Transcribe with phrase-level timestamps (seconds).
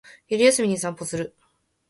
[0.27, 1.35] 昼休みに散歩する